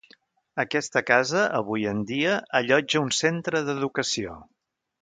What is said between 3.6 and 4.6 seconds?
d'educació.